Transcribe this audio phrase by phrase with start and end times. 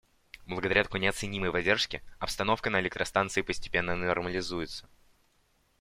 [0.47, 4.89] Благодаря такой неоценимой поддержке обстановка на электростанции постепенно нормализуется.